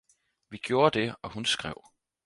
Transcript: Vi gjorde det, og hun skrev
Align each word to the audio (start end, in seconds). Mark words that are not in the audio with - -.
Vi 0.49 0.57
gjorde 0.57 0.99
det, 0.99 1.15
og 1.21 1.29
hun 1.31 1.45
skrev 1.45 1.81